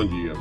[0.00, 0.32] Bom dia.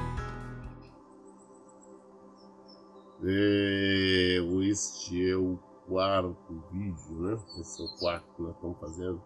[3.26, 4.38] É,
[4.70, 7.38] este é o quarto vídeo, né?
[7.60, 9.22] Esse é o quarto que nós estamos fazendo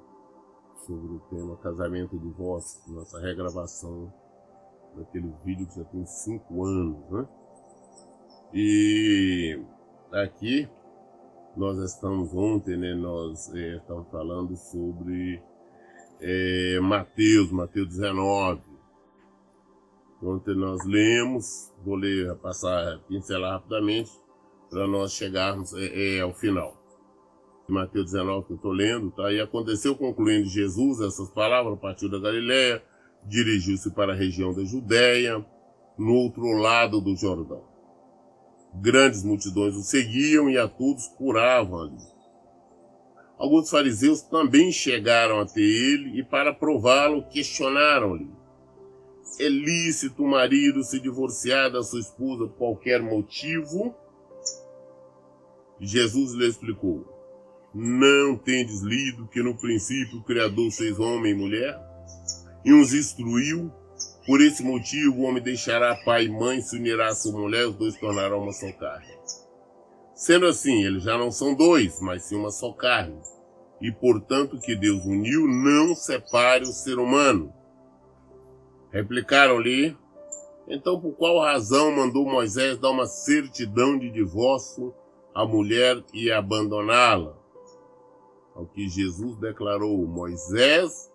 [0.88, 4.12] sobre o tema casamento e divórcio, nossa regravação
[4.98, 7.28] daquele vídeo que já tem cinco anos, né?
[8.56, 9.62] E
[10.14, 10.68] aqui
[11.56, 12.96] nós estamos ontem, né?
[12.96, 15.44] Nós é, estamos falando sobre
[16.20, 18.73] é, Mateus, Mateus 19.
[20.26, 24.10] Ontem nós lemos, vou ler, passar, pincelar rapidamente,
[24.70, 26.82] para nós chegarmos é, é, ao final.
[27.68, 29.32] Mateus 19 que eu estou lendo, tá?
[29.34, 32.82] E aconteceu, concluindo Jesus essas palavras, partiu da Galiléia,
[33.26, 35.46] dirigiu-se para a região da Judéia,
[35.98, 37.64] no outro lado do Jordão.
[38.76, 42.14] Grandes multidões o seguiam e a todos curavam ali.
[43.38, 48.43] Alguns fariseus também chegaram até ele e, para prová-lo, questionaram-lhe:
[49.40, 53.96] É lícito o marido se divorciar da sua esposa por qualquer motivo?
[55.80, 57.06] Jesus lhe explicou:
[57.74, 61.80] Não tendes lido que no princípio o Criador fez homem e mulher?
[62.64, 63.72] E os instruiu.
[64.26, 67.76] Por esse motivo, o homem deixará pai e mãe, se unirá a sua mulher, os
[67.76, 69.18] dois tornarão uma só carne.
[70.16, 73.20] Sendo assim, eles já não são dois, mas sim uma só carne.
[73.82, 77.54] E portanto que Deus uniu, não separe o ser humano.
[78.94, 79.98] Replicaram-lhe,
[80.68, 84.94] então por qual razão mandou Moisés dar uma certidão de divórcio
[85.34, 87.36] à mulher e abandoná-la?
[88.54, 91.12] Ao que Jesus declarou, Moisés,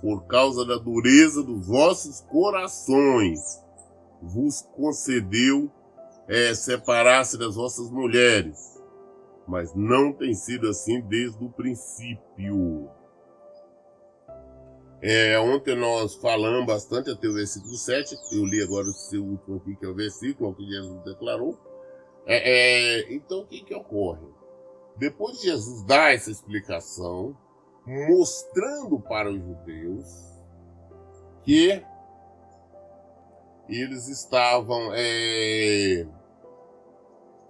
[0.00, 3.38] por causa da dureza dos vossos corações,
[4.22, 5.70] vos concedeu
[6.26, 8.82] é, separar-se das vossas mulheres,
[9.46, 12.88] mas não tem sido assim desde o princípio.
[15.02, 19.56] É, ontem nós falamos bastante até o versículo 7, eu li agora o seu último
[19.56, 21.58] aqui, que é o versículo que Jesus declarou.
[22.26, 24.26] É, é, então, o que, que ocorre?
[24.96, 27.34] Depois de Jesus dar essa explicação,
[27.86, 30.04] mostrando para os judeus
[31.42, 31.82] que
[33.68, 36.06] eles estavam é,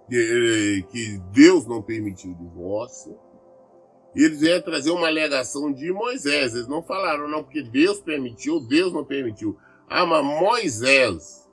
[0.07, 3.17] que, que Deus não permitiu o divórcio.
[4.15, 6.53] Eles iam trazer uma alegação de Moisés.
[6.53, 9.57] Eles não falaram, não, porque Deus permitiu, Deus não permitiu.
[9.89, 11.49] Ah, mas Moisés.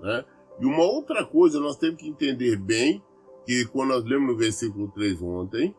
[0.00, 0.24] Né?
[0.60, 3.02] E uma outra coisa, nós temos que entender bem,
[3.46, 5.74] que quando nós lemos no versículo 3 ontem,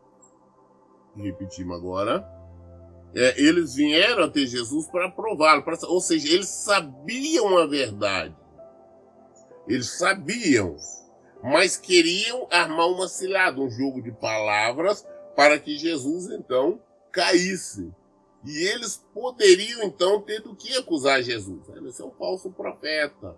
[1.15, 2.27] repetimos agora,
[3.15, 8.35] é, eles vieram até Jesus para prová-lo, ou seja, eles sabiam a verdade.
[9.67, 10.75] Eles sabiam
[11.43, 15.05] mas queriam armar uma cilada, um jogo de palavras,
[15.35, 16.79] para que Jesus então
[17.11, 17.91] caísse.
[18.45, 21.67] E eles poderiam então ter do que acusar Jesus.
[21.69, 23.35] Ele é um falso profeta.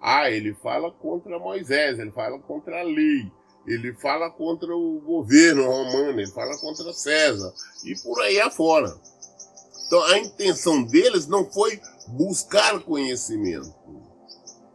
[0.00, 3.30] Ah, ele fala contra Moisés, ele fala contra a lei,
[3.66, 7.52] ele fala contra o governo romano, ele fala contra César,
[7.84, 8.92] e por aí afora.
[9.86, 13.72] Então a intenção deles não foi buscar conhecimento.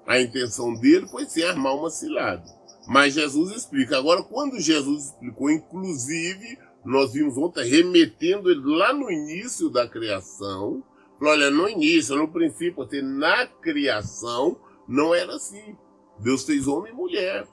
[0.07, 2.45] A intenção dele foi se armar uma cilada.
[2.87, 3.97] Mas Jesus explica.
[3.97, 10.81] Agora, quando Jesus explicou, inclusive, nós vimos ontem remetendo ele lá no início da criação.
[11.19, 14.57] Falou, olha, no início, no princípio, assim, na criação,
[14.87, 15.75] não era assim.
[16.19, 17.45] Deus fez homem e mulher.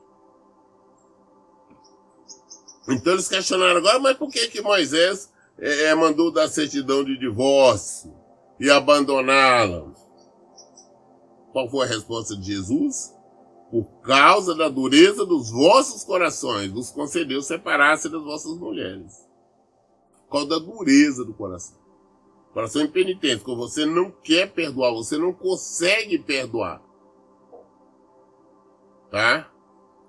[2.88, 8.15] Então eles questionaram agora, mas por que que Moisés é mandou dar certidão de divórcio
[8.60, 10.03] e abandoná-la?
[11.54, 13.16] Qual foi a resposta de Jesus?
[13.70, 19.25] Por causa da dureza dos vossos corações, vos concedeu separar-se das vossas mulheres.
[20.25, 21.78] Por causa da dureza do coração.
[22.53, 26.83] Coração impenitente, quando você não quer perdoar, você não consegue perdoar.
[29.12, 29.48] Tá?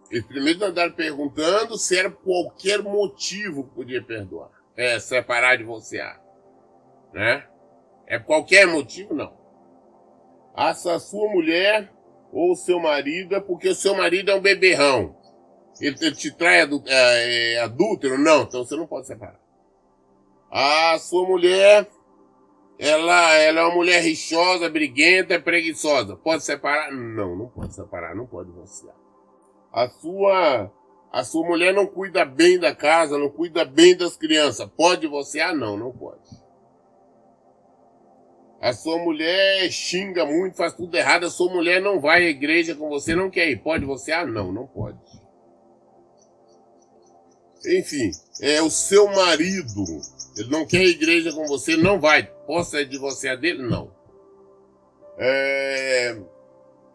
[0.10, 4.50] Eles primeiro andaram perguntando se era qualquer motivo que podia perdoar.
[4.76, 6.20] É, separar, divorciar.
[7.14, 7.48] Né?
[8.08, 9.14] É qualquer motivo?
[9.14, 9.45] Não
[10.56, 11.92] a sua mulher
[12.32, 15.16] ou o seu marido porque o seu marido é um beberrão.
[15.80, 18.18] Ele, ele te trai é, é, adúltero?
[18.18, 19.40] Não, então você não pode separar.
[20.50, 21.88] A sua mulher,
[22.80, 26.16] ela, ela é uma mulher rixosa, briguenta, preguiçosa.
[26.16, 26.92] Pode separar?
[26.92, 28.96] Não, não pode separar, não pode divorciar.
[29.74, 30.72] A sua,
[31.12, 34.70] a sua mulher não cuida bem da casa, não cuida bem das crianças.
[34.78, 35.54] Pode divorciar?
[35.54, 36.22] Não, não pode.
[38.66, 41.28] A sua mulher xinga muito, faz tudo errado.
[41.28, 43.62] A sua mulher não vai à igreja com você, não quer ir.
[43.62, 44.12] Pode você?
[44.12, 44.98] Ah, não, não pode.
[47.64, 48.10] Enfim,
[48.42, 49.84] é o seu marido.
[50.36, 52.24] Ele não quer a igreja com você, não vai.
[52.48, 53.62] Posso divorciar dele?
[53.62, 53.92] Não.
[55.20, 56.18] é,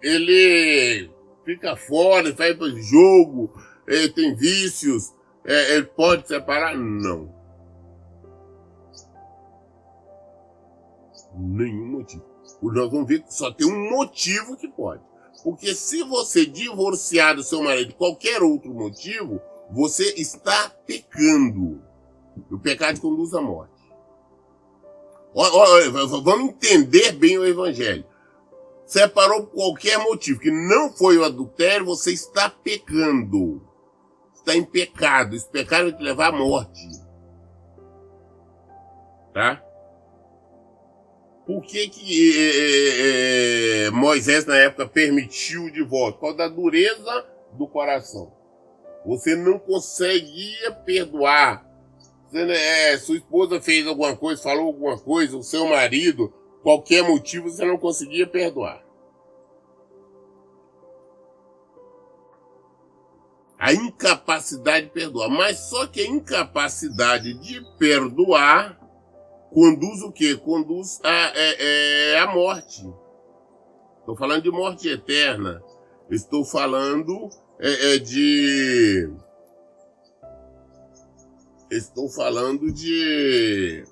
[0.03, 1.09] ele
[1.45, 3.55] fica fora, sai para jogo,
[4.17, 5.13] tem vícios,
[5.47, 6.77] é, ele pode separar?
[6.77, 7.40] Não.
[11.41, 12.25] Nenhum motivo.
[12.63, 15.03] Nós vamos ver que só tem um motivo que pode.
[15.43, 19.41] Porque se você divorciar do seu marido qualquer outro motivo,
[19.71, 21.83] você está pecando.
[22.51, 23.81] O pecado conduz à morte.
[25.35, 28.05] Olha, vamos entender bem o evangelho.
[28.85, 33.63] Separou por qualquer motivo, que não foi o adultério, você está pecando.
[34.35, 35.37] Está em pecado.
[35.37, 36.81] Esse pecado vai te levar à morte.
[39.33, 39.63] Tá?
[41.51, 46.13] Por que, que é, é, Moisés, na época, permitiu o divórcio?
[46.13, 48.33] Por causa da dureza do coração.
[49.05, 51.69] Você não conseguia perdoar.
[52.31, 56.33] Você, é, sua esposa fez alguma coisa, falou alguma coisa, o seu marido,
[56.63, 58.85] qualquer motivo, você não conseguia perdoar.
[63.59, 65.29] A incapacidade de perdoar.
[65.29, 68.80] Mas só que a incapacidade de perdoar
[69.53, 70.37] conduz o quê?
[70.37, 72.89] Conduz a, é, é, a morte.
[74.01, 75.63] Estou falando de morte eterna.
[76.11, 79.11] Estou falando é, é, de.
[81.71, 83.85] Estou falando de.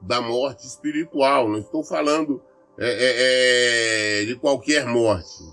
[0.00, 1.48] Da morte espiritual.
[1.48, 2.42] Não estou falando
[2.78, 5.44] é, é, é de qualquer morte.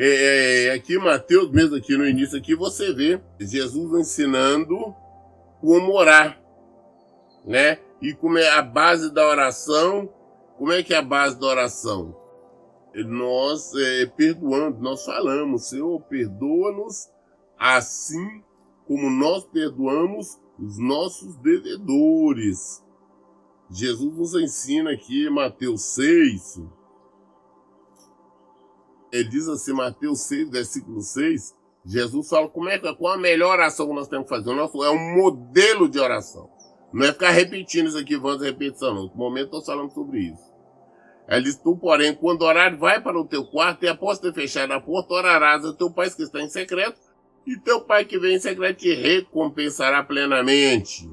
[0.00, 4.94] É, aqui, Mateus, mesmo aqui no início, aqui você vê Jesus ensinando
[5.60, 6.37] como orar,
[7.44, 7.78] né?
[8.00, 10.08] E como é a base da oração,
[10.56, 12.16] como é que é a base da oração?
[12.94, 17.08] Nós é, perdoando, nós falamos, Senhor, perdoa-nos
[17.58, 18.42] assim
[18.86, 22.82] como nós perdoamos os nossos devedores.
[23.70, 26.62] Jesus nos ensina aqui em Mateus 6,
[29.12, 31.54] ele diz assim, Mateus 6, versículo 6,
[31.84, 34.50] Jesus fala como é, qual a melhor oração que nós temos que fazer.
[34.50, 36.50] O nosso é um modelo de oração.
[36.92, 39.06] Não é ficar repetindo isso aqui, vamos repetição, não.
[39.08, 40.48] No momento estou falando sobre isso.
[41.28, 44.72] Ele diz, tu, porém, quando orar, vai para o teu quarto e após ter fechado
[44.72, 46.98] a porta, orarás ao teu pai que está em secreto,
[47.46, 51.08] e teu pai que vem em secreto te recompensará plenamente.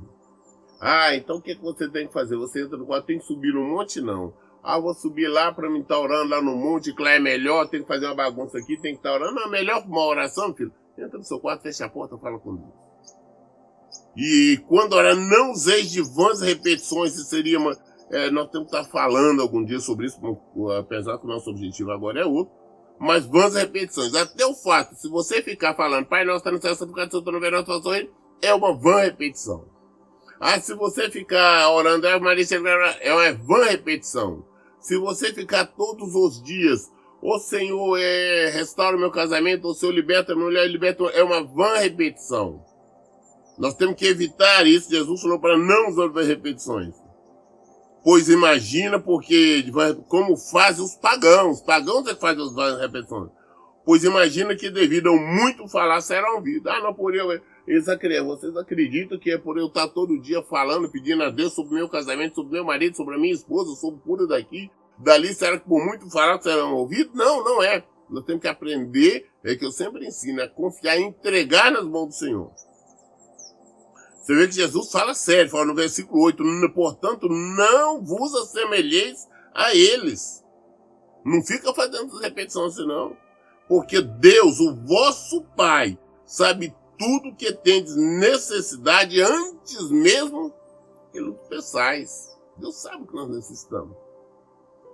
[0.80, 2.38] Ah, então o que, que você tem que fazer?
[2.38, 4.00] Você entra no quarto, tem que subir no monte?
[4.00, 4.34] Não.
[4.64, 7.68] Ah, vou subir lá para me estar orando lá no monte, que lá é melhor,
[7.68, 9.36] tem que fazer uma bagunça aqui, tem que estar orando.
[9.36, 10.74] Não, é melhor uma oração, filho.
[10.98, 12.74] Entra no seu quarto, fecha a porta, fala com Deus.
[14.16, 17.78] E quando orar, não useis de vãs repetições, isso seria uma.
[18.12, 20.20] É, nós temos que estar falando algum dia sobre isso,
[20.78, 22.54] apesar que o nosso objetivo agora é outro.
[22.98, 24.16] Mas vãs repetições.
[24.16, 27.32] Até o fato, se você ficar falando, Pai nosso está no céu, santificado seja o
[27.32, 27.64] nome, verão,
[28.42, 29.66] é uma vã repetição.
[30.40, 34.46] Ah, se você ficar orando, é uma vã repetição.
[34.80, 36.92] Se você ficar todos os dias,
[37.22, 41.24] o Senhor é, restaura o meu casamento, o Senhor liberta a minha mulher, liberta, é
[41.24, 42.64] uma vã repetição.
[43.58, 44.90] Nós temos que evitar isso.
[44.90, 46.94] Jesus falou para não usar repetições.
[48.04, 49.66] Pois imagina, porque
[50.08, 53.32] como fazem os pagãos, os pagãos é que fazem as repetições.
[53.84, 56.72] Pois imagina que devido a muito falar serão ouvidos.
[56.72, 57.40] Ah, não, por eu.
[57.68, 61.54] Eles acreditam, vocês acreditam que é por eu estar todo dia falando, pedindo a Deus
[61.54, 64.70] sobre meu casamento, sobre meu marido, sobre a minha esposa, sobre puro daqui,
[65.00, 67.14] dali, será que por muito falar serão ouvidos?
[67.16, 67.84] Não, não é.
[68.08, 72.08] Nós temos que aprender, é que eu sempre ensino, a confiar e entregar nas mãos
[72.08, 72.52] do Senhor.
[74.26, 79.76] Você vê que Jesus fala sério, fala no versículo 8, portanto, não vos assemelheis a
[79.76, 80.44] eles.
[81.24, 83.16] Não fica fazendo repetição assim, não.
[83.70, 90.52] Porque Deus, o vosso Pai, sabe tudo que tendes necessidade antes mesmo
[91.12, 92.36] que o peçais.
[92.58, 93.96] Deus sabe o que nós necessitamos.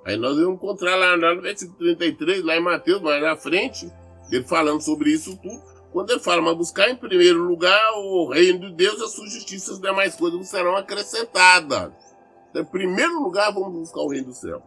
[0.04, 3.90] Aí nós vamos encontrar lá, lá no versículo 33, lá em Mateus, mais à frente,
[4.30, 5.71] ele falando sobre isso tudo.
[5.92, 9.72] Quando ele fala, mas buscar em primeiro lugar o reino de Deus, a sua justiça
[9.72, 11.92] e as demais coisas serão acrescentadas.
[12.50, 14.62] Então, em primeiro lugar, vamos buscar o reino do céu.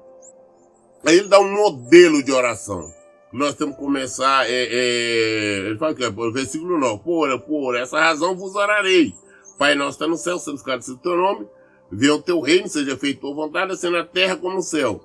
[1.07, 2.93] Aí ele dá um modelo de oração
[3.35, 7.99] nós temos que começar, é, é, ele fala que é, versículo 9, por, por essa
[7.99, 9.13] razão vos orarei.
[9.59, 11.47] Pai nosso está no céu, santificado seja o teu nome,
[11.91, 15.05] venha o teu reino, seja feito tua vontade, assim na terra como no céu.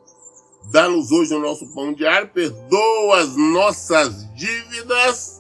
[0.72, 5.39] Dá-nos hoje o nosso pão diário, perdoa as nossas dívidas,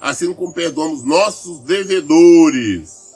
[0.00, 3.12] assim como perdoamos nossos devedores.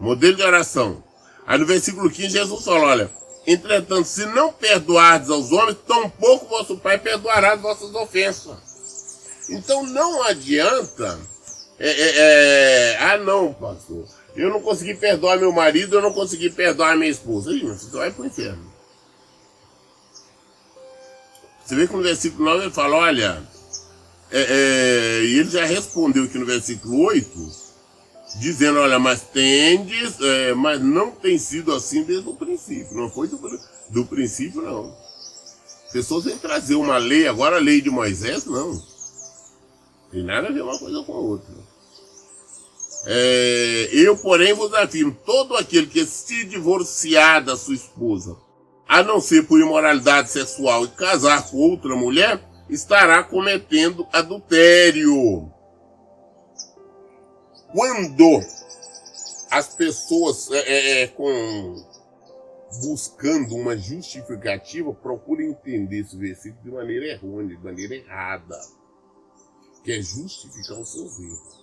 [0.00, 1.02] Modelo de oração.
[1.46, 6.78] Aí no versículo 15, Jesus fala, olha, Entretanto, se não perdoardes aos homens, tampouco vosso
[6.78, 8.56] Pai perdoará as vossas ofensas.
[9.48, 11.18] Então não adianta
[11.78, 14.06] É, é, é, ah, não, pastor.
[14.36, 17.50] Eu não consegui perdoar meu marido, eu não consegui perdoar minha esposa.
[17.50, 18.72] Ih, você vai pro inferno.
[21.64, 23.42] Você vê que no versículo 9 ele fala, olha,
[24.34, 27.28] é, é, e ele já respondeu aqui no versículo 8,
[28.40, 32.96] dizendo, olha, mas tendes, é, mas não tem sido assim desde o princípio.
[32.96, 33.38] Não foi do,
[33.90, 34.96] do princípio, não.
[35.92, 38.82] Pessoas vêm trazer uma lei, agora a lei de Moisés, não.
[40.10, 41.54] Tem nada a ver uma coisa com a outra.
[43.04, 48.34] É, eu, porém, vos afirmo, todo aquele que se divorciar da sua esposa,
[48.88, 52.40] a não ser por imoralidade sexual e casar com outra mulher,
[52.72, 55.50] estará cometendo adultério.
[57.72, 58.40] Quando
[59.50, 61.92] as pessoas é, é, é, com
[62.80, 68.58] buscando uma justificativa procuram entender esse versículo de maneira errônea, de maneira errada,
[69.84, 71.62] que é justificar os seus erros.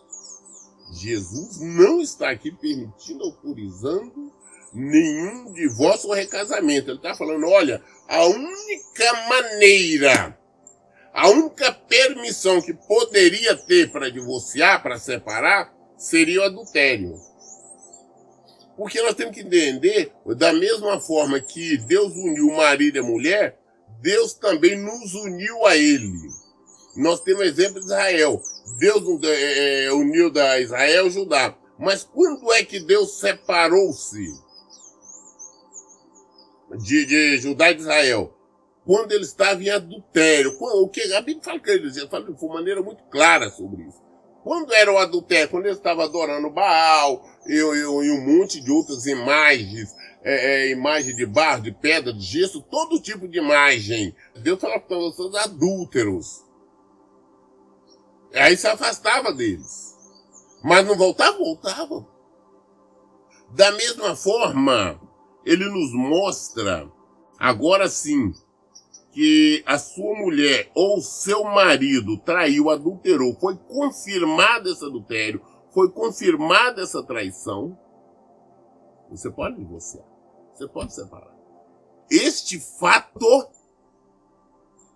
[0.91, 4.31] Jesus não está aqui permitindo, autorizando
[4.71, 6.91] nenhum divórcio ou recasamento.
[6.91, 10.38] Ele está falando, olha, a única maneira
[11.13, 17.15] a única permissão que poderia ter para divorciar, para separar, seria o adultério.
[18.77, 23.03] Porque nós temos que entender, da mesma forma que Deus uniu o marido e a
[23.03, 23.59] mulher,
[24.01, 26.29] Deus também nos uniu a ele.
[26.95, 28.41] Nós temos o exemplo de Israel.
[28.77, 31.57] Deus é, é, uniu da Israel e Judá.
[31.77, 34.33] Mas quando é que Deus separou-se
[36.77, 38.33] de, de Judá e de Israel?
[38.89, 40.57] Quando ele estava em adultério.
[40.59, 44.01] O que a Bíblia fala que ele dizia, fala de maneira muito clara sobre isso.
[44.43, 49.95] Quando era o adultério, quando ele estava adorando Baal e, um monte de outras imagens,
[50.23, 54.15] é, é, imagem de barro, de pedra, de gesso, todo tipo de imagem.
[54.41, 56.43] Deus falava para vocês adúlteros.
[58.33, 59.95] Aí se afastava deles.
[60.63, 61.37] Mas não voltava?
[61.37, 62.07] Voltava.
[63.51, 64.99] Da mesma forma,
[65.45, 66.91] ele nos mostra,
[67.37, 68.33] agora sim,
[69.19, 75.41] que a sua mulher ou seu marido traiu, adulterou, foi confirmado esse adultério,
[75.73, 77.77] foi confirmada essa traição,
[79.09, 80.05] você pode divorciar.
[80.55, 81.37] Você pode separar.
[82.09, 83.49] Este fato,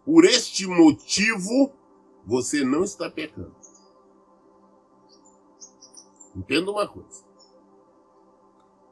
[0.05, 1.73] por este motivo,
[2.25, 3.53] você não está pecando.
[6.33, 7.25] Entenda uma coisa.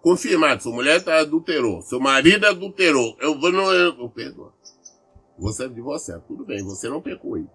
[0.01, 4.51] Confirmado, sua mulher tá adulterou, seu marido adulterou, eu vou não eu, eu perdoo.
[5.41, 6.23] Você é divorciado.
[6.27, 7.47] Tudo bem, você não pecou aí.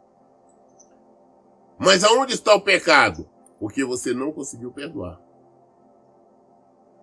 [1.79, 3.31] Mas aonde está o pecado?
[3.61, 5.21] Porque você não conseguiu perdoar.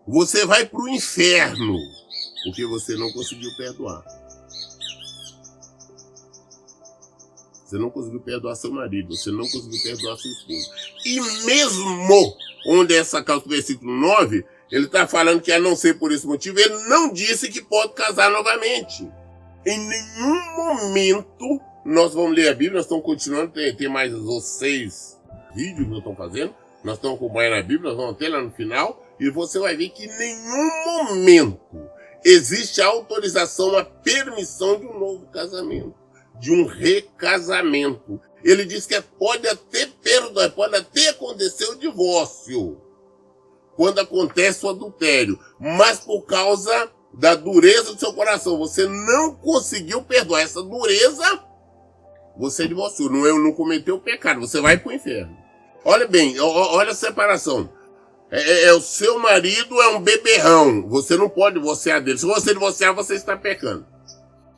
[0.06, 1.78] Você vai para o inferno
[2.44, 4.04] porque você não conseguiu perdoar.
[7.66, 10.70] Você não conseguiu perdoar seu marido, você não conseguiu perdoar sua esposa.
[11.06, 12.38] E mesmo
[12.68, 16.28] onde essa causa do versículo 9, ele está falando que a não ser por esse
[16.28, 19.10] motivo, ele não disse que pode casar novamente.
[19.66, 24.44] Em nenhum momento nós vamos ler a Bíblia, nós estamos continuando, tem, tem mais os
[24.44, 25.20] seis
[25.56, 28.52] vídeos que nós estamos fazendo, nós estamos acompanhando a Bíblia, nós vamos ter lá no
[28.52, 31.60] final, e você vai ver que em nenhum momento
[32.26, 35.96] existe a autorização, a permissão de um novo casamento,
[36.40, 38.20] de um recasamento.
[38.44, 42.82] Ele diz que pode até perdoar, pode até acontecer o divórcio,
[43.76, 50.02] quando acontece o adultério, mas por causa da dureza do seu coração, você não conseguiu
[50.02, 51.44] perdoar essa dureza,
[52.38, 55.38] você divorciou, não, eu não cometeu pecado, você vai para o inferno.
[55.86, 57.70] Olha bem, olha a separação.
[58.32, 62.18] É, é, é, o seu marido é um beberrão, você não pode divorciar dele.
[62.18, 63.86] Se você divorciar, você está pecando.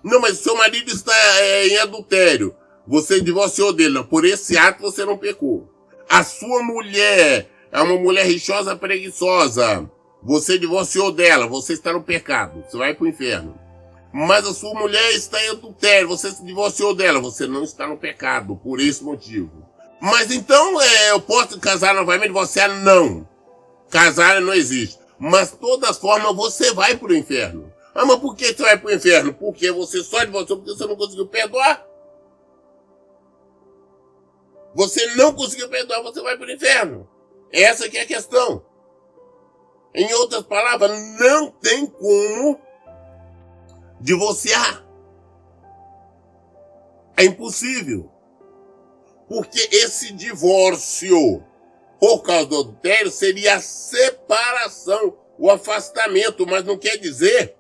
[0.01, 2.55] Não, mas o seu marido está é, em adultério,
[2.88, 5.69] você divorciou dele, por esse ato você não pecou.
[6.07, 9.89] A sua mulher é uma mulher rixosa, preguiçosa,
[10.25, 13.60] você divorciou dela, você está no pecado, você vai para o inferno.
[14.12, 17.96] Mas a sua mulher está em adultério, você se divorciou dela, você não está no
[17.96, 19.51] pecado, por esse motivo.
[20.01, 22.70] Mas então é, eu posso casar novamente, divorciar?
[22.82, 23.27] Não.
[23.91, 24.98] Casar não existe.
[25.20, 27.72] Mas de todas formas você vai para o inferno.
[27.94, 29.32] Ah, mas por que você vai para o inferno?
[29.32, 31.86] Porque você só divorciou porque você não conseguiu perdoar.
[34.74, 37.08] Você não conseguiu perdoar, você vai para o inferno.
[37.51, 38.64] Essa que é a questão.
[39.95, 42.59] Em outras palavras, não tem como
[44.01, 44.85] divorciar.
[47.15, 48.11] É impossível.
[49.29, 51.41] Porque esse divórcio,
[51.97, 57.55] por causa do adultério, seria a separação, o afastamento, mas não quer dizer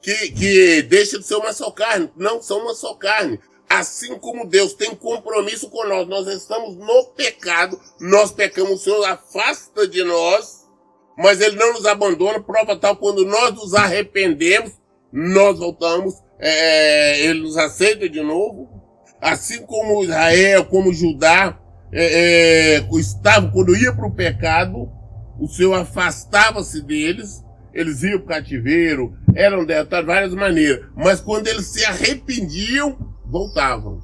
[0.00, 2.10] que, que deixa de ser uma só carne.
[2.16, 3.38] Não são uma só carne.
[3.68, 9.04] Assim como Deus tem compromisso com nós, nós estamos no pecado, nós pecamos, o Senhor
[9.04, 10.57] afasta de nós,
[11.18, 14.72] mas Ele não nos abandona, prova tal, quando nós nos arrependemos,
[15.12, 18.68] nós voltamos, é, Ele nos aceita de novo,
[19.20, 21.58] assim como Israel, como Judá,
[21.92, 24.88] é, é, estava, quando ia para o pecado,
[25.40, 27.44] o Senhor afastava-se deles,
[27.74, 32.96] eles iam para o cativeiro, eram derrotados de várias maneiras, mas quando eles se arrependiam,
[33.24, 34.00] voltavam.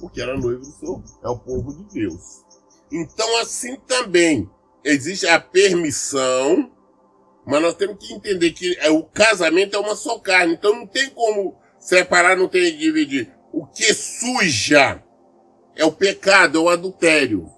[0.00, 2.42] Porque era noivo do Senhor, é o povo de Deus.
[2.92, 4.48] Então, assim também,
[4.84, 6.70] existe a permissão,
[7.46, 10.86] mas nós temos que entender que é, o casamento é uma só carne, então não
[10.86, 13.32] tem como separar, não tem que dividir.
[13.52, 15.02] O que suja
[15.74, 17.50] é o pecado, é o adultério.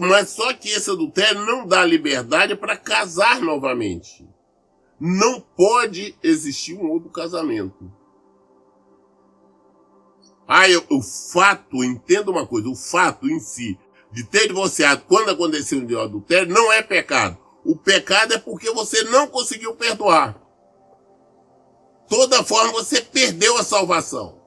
[0.00, 4.28] Mas só que esse adultério não dá liberdade para casar novamente.
[4.98, 7.92] Não pode existir um outro casamento.
[10.48, 13.78] Ah, eu, o fato, entenda uma coisa, o fato em si
[14.12, 17.36] de ter divorciado quando aconteceu um adultério não é pecado.
[17.64, 20.40] O pecado é porque você não conseguiu perdoar.
[22.08, 24.40] Toda forma você perdeu a salvação.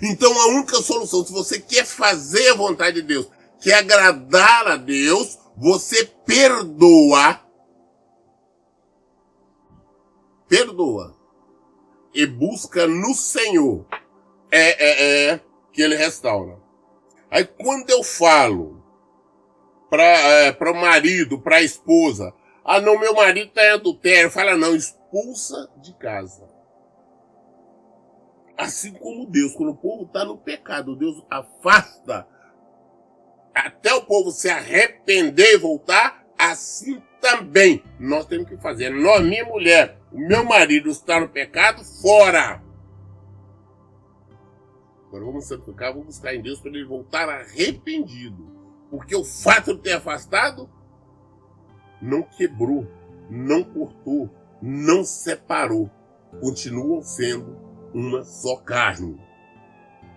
[0.00, 3.28] Então a única solução, se você quer fazer a vontade de Deus,
[3.60, 7.40] quer agradar a Deus, você perdoa.
[10.48, 11.16] Perdoa.
[12.14, 13.86] E busca no Senhor
[14.50, 15.40] é, é, é
[15.72, 16.61] que ele restaura.
[17.32, 18.84] Aí quando eu falo
[19.88, 24.54] para é, o marido, para a esposa, ah não, meu marido está em adultério, fala
[24.54, 26.46] não, expulsa de casa.
[28.54, 32.28] Assim como Deus, quando o povo está no pecado, Deus afasta
[33.54, 38.90] até o povo se arrepender e voltar, assim também nós temos que fazer.
[38.90, 42.62] Nós, minha mulher, o meu marido está no pecado, fora.
[45.12, 48.50] Agora vamos santificar, vamos buscar em Deus para ele voltar arrependido.
[48.90, 50.70] Porque o fato de ter afastado
[52.00, 52.88] não quebrou,
[53.28, 54.30] não cortou,
[54.62, 55.90] não separou.
[56.40, 57.58] Continuam sendo
[57.92, 59.20] uma só carne.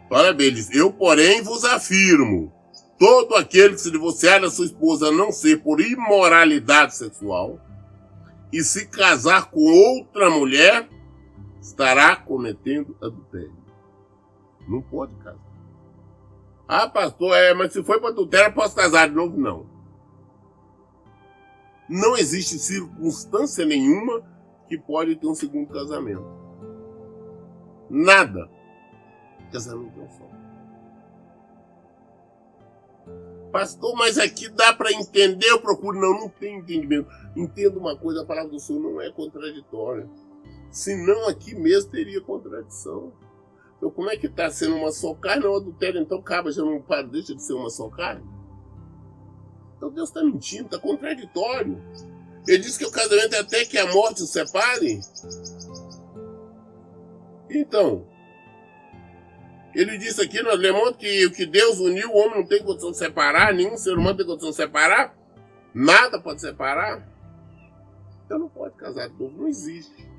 [0.09, 0.73] Parabéns.
[0.73, 2.53] Eu, porém, vos afirmo:
[2.97, 7.59] todo aquele que se divorciar da sua esposa não ser por imoralidade sexual
[8.49, 10.87] e se casar com outra mulher,
[11.61, 13.64] estará cometendo adultério.
[14.67, 15.39] Não pode casar.
[16.67, 19.37] Ah, pastor, é, mas se foi para adultério, posso casar de novo?
[19.37, 19.67] Não.
[21.87, 24.23] Não existe circunstância nenhuma
[24.67, 26.25] que pode ter um segundo casamento.
[27.89, 28.49] Nada.
[29.51, 30.25] Casamento é um só.
[33.51, 35.99] Pastor, mas aqui dá para entender, eu procuro.
[35.99, 37.07] Não, não tem entendimento.
[37.35, 40.09] Entenda uma coisa, a palavra do Senhor não é contraditória.
[40.71, 43.13] Senão aqui mesmo teria contradição.
[43.77, 45.45] Então, como é que está sendo uma só carne?
[45.45, 48.23] O adultério, então, acaba, já não para, deixa de ser uma só carne?
[49.77, 51.81] Então, Deus está mentindo, está contraditório.
[52.47, 54.99] Ele diz que o casamento é até que a morte o separe.
[57.49, 58.07] Então,
[59.75, 62.91] ele disse aqui no Lemont que o que Deus uniu, o homem não tem condição
[62.91, 65.13] de separar, nenhum ser humano tem condição de separar,
[65.73, 67.05] nada pode separar.
[68.25, 70.14] Então não pode casar de novo, não existe.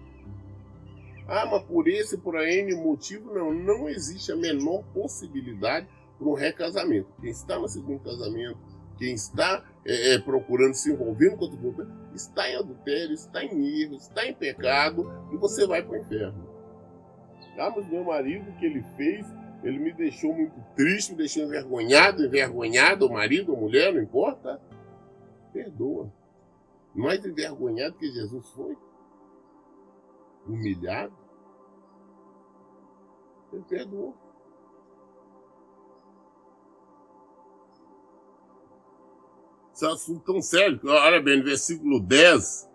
[1.28, 3.52] Ah, mas por esse, por N motivo, não.
[3.52, 7.08] Não existe a menor possibilidade para um recasamento.
[7.20, 8.58] Quem está no segundo casamento,
[8.96, 13.82] quem está é, é, procurando se envolver com outro grupo, está em adultério, está em
[13.82, 16.48] erro, está em pecado e você vai para o inferno.
[17.58, 19.26] Ah, mas meu marido, o que ele fez,
[19.62, 24.60] ele me deixou muito triste, me deixou envergonhado, envergonhado, o marido ou mulher, não importa.
[25.52, 26.12] Perdoa.
[26.94, 28.76] Mais envergonhado que Jesus foi
[30.46, 31.16] humilhado,
[33.52, 34.14] ele perdoou.
[39.72, 40.80] Isso é assunto tão sério.
[40.84, 42.70] Olha bem, no versículo 10.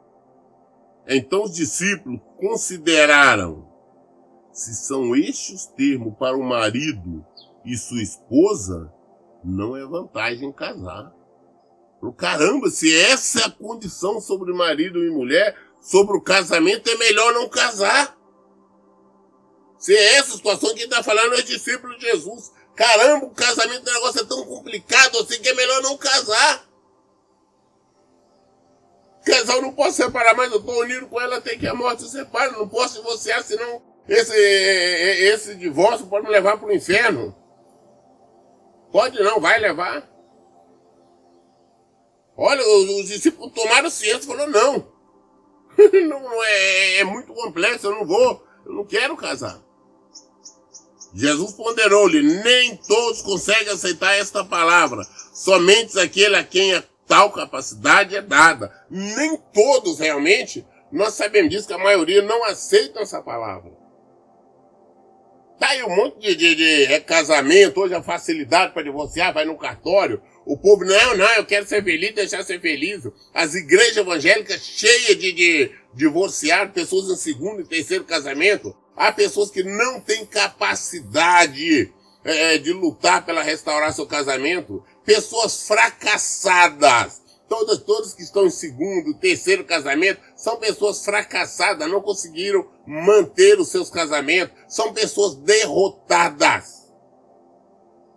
[1.07, 3.71] Então os discípulos consideraram
[4.51, 7.25] se são estes os termos para o marido
[7.65, 8.93] e sua esposa,
[9.43, 11.13] não é vantagem casar.
[11.99, 16.95] Pro caramba, se essa é a condição sobre marido e mulher, sobre o casamento, é
[16.95, 18.17] melhor não casar.
[19.77, 22.51] Se é essa situação que está falando é discípulo de Jesus.
[22.75, 26.69] Caramba, o casamento o negócio é tão complicado assim que é melhor não casar.
[29.25, 32.09] Casal não posso separar, mas eu estou unido com ela até que a morte se
[32.09, 32.53] separe.
[32.53, 37.35] Não posso divorciar, senão esse, esse divórcio pode me levar para o inferno.
[38.91, 40.09] Pode não, vai levar.
[42.35, 44.91] Olha, os discípulos tomaram ciência e falaram, não.
[46.07, 49.59] não é, é muito complexo, eu não vou, eu não quero casar.
[51.13, 58.15] Jesus ponderou-lhe: nem todos conseguem aceitar esta palavra, somente aquele a quem a tal capacidade
[58.15, 58.71] é dada.
[58.89, 63.71] Nem todos realmente, nós sabemos disso, que a maioria não aceita essa palavra.
[65.59, 69.45] Tá aí um monte de, de, de é casamento, hoje a facilidade para divorciar, vai
[69.45, 70.21] no cartório.
[70.45, 73.07] O povo, não, não, eu quero ser feliz, deixar ser feliz.
[73.33, 75.31] As igrejas evangélicas cheias de,
[75.93, 76.09] de
[76.73, 78.75] pessoas em segundo e terceiro casamento.
[78.95, 84.83] Há pessoas que não têm capacidade é, de lutar pela restaurar seu casamento.
[85.05, 87.21] Pessoas fracassadas.
[87.47, 93.67] Todas, todas que estão em segundo, terceiro casamento, são pessoas fracassadas, não conseguiram manter os
[93.67, 94.55] seus casamentos.
[94.69, 96.80] São pessoas derrotadas.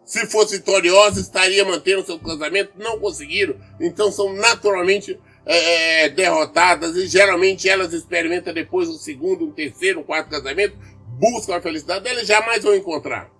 [0.04, 3.56] Se fosse vitoriosa, estaria mantendo seu casamento, não conseguiram.
[3.80, 10.00] Então são naturalmente é, é, derrotadas e geralmente elas experimentam depois um segundo, um terceiro,
[10.00, 10.76] um quarto casamento,
[11.18, 13.30] buscam a felicidade elas jamais vão encontrar.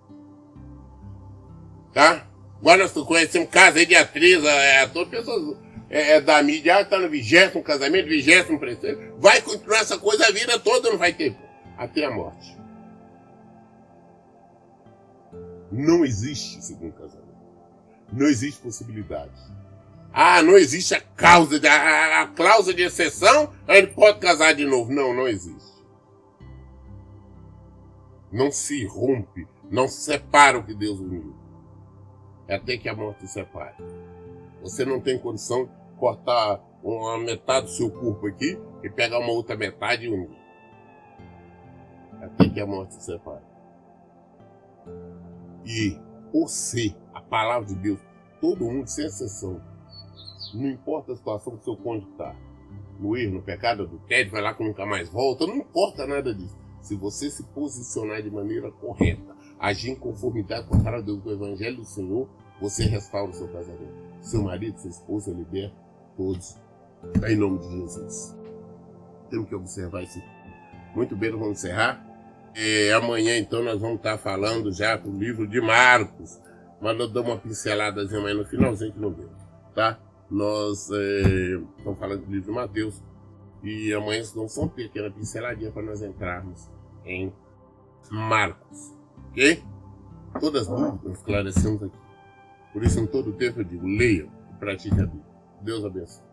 [1.93, 2.27] Tá?
[2.61, 5.57] Agora nós conhecemos casos aí de atriz, é, ator, pessoas
[5.91, 10.31] é, é, da mídia, está no vigésimo casamento, vigésimo terceiro, vai continuar essa coisa a
[10.33, 11.37] vida toda, não vai ter
[11.77, 12.54] até a morte.
[15.77, 17.35] Não existe segundo casamento.
[18.13, 19.33] Não existe possibilidade.
[20.13, 24.65] Ah, não existe a causa, de, a, a cláusula de exceção, gente pode casar de
[24.65, 24.93] novo.
[24.93, 25.75] Não, não existe.
[28.31, 31.35] Não se rompe, não se separa o que Deus uniu.
[32.47, 33.75] É até que a morte separe.
[34.63, 39.33] Você não tem condição de cortar uma metade do seu corpo aqui e pegar uma
[39.33, 40.39] outra metade e unir.
[42.21, 43.34] É até que a morte separe.
[45.65, 45.99] E
[46.33, 48.01] você, a palavra de Deus,
[48.41, 49.61] todo mundo, sem exceção,
[50.53, 52.35] não importa a situação que seu cônjuge está.
[52.99, 55.47] No erro, no pecado, do tédio, vai lá que nunca mais volta.
[55.47, 56.57] Não importa nada disso.
[56.81, 61.79] Se você se posicionar de maneira correta, agir em conformidade com a palavra do Evangelho
[61.79, 62.29] do Senhor,
[62.61, 63.95] você restaura o seu casamento.
[64.21, 65.75] Seu marido, sua esposa, liberta
[66.17, 66.57] todos.
[67.29, 68.37] Em nome de Jesus.
[69.31, 70.21] Temos que observar isso.
[70.95, 72.14] Muito bem, vamos encerrar.
[72.55, 76.41] E amanhã, então, nós vamos estar falando já do livro de Marcos.
[76.81, 79.15] Mas eu dou uma pinceladazinha mais no finalzinho que não.
[79.75, 79.99] Tá?
[80.31, 81.23] nós é,
[81.79, 83.03] estamos falando do livro de Mateus
[83.63, 86.69] e amanhã não são pequena pinceladinha para nós entrarmos
[87.05, 87.33] em
[88.11, 88.93] Marcos,
[89.31, 89.63] ok?
[90.41, 91.99] Todas as dúvidas esclarecemos aqui.
[92.73, 95.25] Por isso, em todo tempo eu digo, leiam e pratiquem a Bíblia.
[95.63, 96.25] Deus abençoe.